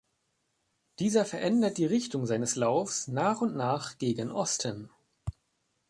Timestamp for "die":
1.77-1.85